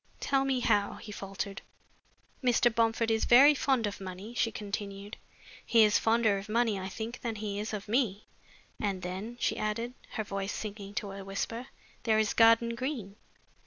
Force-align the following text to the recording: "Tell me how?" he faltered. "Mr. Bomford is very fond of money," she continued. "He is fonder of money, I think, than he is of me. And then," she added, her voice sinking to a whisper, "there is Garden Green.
"Tell 0.19 0.45
me 0.45 0.61
how?" 0.61 0.95
he 0.95 1.11
faltered. 1.11 1.61
"Mr. 2.43 2.73
Bomford 2.73 3.11
is 3.11 3.25
very 3.25 3.53
fond 3.53 3.85
of 3.85 4.01
money," 4.01 4.33
she 4.33 4.51
continued. 4.51 5.15
"He 5.63 5.83
is 5.83 5.99
fonder 5.99 6.39
of 6.39 6.49
money, 6.49 6.79
I 6.79 6.89
think, 6.89 7.21
than 7.21 7.35
he 7.35 7.59
is 7.59 7.71
of 7.71 7.87
me. 7.87 8.25
And 8.79 9.03
then," 9.03 9.37
she 9.39 9.57
added, 9.57 9.93
her 10.13 10.23
voice 10.23 10.53
sinking 10.53 10.95
to 10.95 11.11
a 11.11 11.23
whisper, 11.23 11.67
"there 12.01 12.17
is 12.17 12.33
Garden 12.33 12.73
Green. 12.73 13.15